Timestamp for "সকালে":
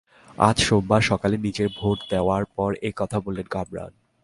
1.01-1.35